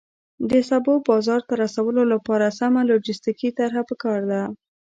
د 0.49 0.51
سبو 0.69 0.93
بازار 1.09 1.41
ته 1.47 1.53
رسولو 1.63 2.01
لپاره 2.13 2.55
سمه 2.59 2.81
لوجستیکي 2.89 3.49
طرحه 3.59 3.81
پکار 3.89 4.19
ده. 4.31 4.41